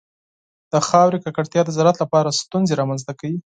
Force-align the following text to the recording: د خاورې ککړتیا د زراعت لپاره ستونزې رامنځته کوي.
د 0.71 0.73
خاورې 0.87 1.19
ککړتیا 1.25 1.61
د 1.65 1.69
زراعت 1.77 1.97
لپاره 2.03 2.37
ستونزې 2.41 2.73
رامنځته 2.81 3.13
کوي. 3.19 3.37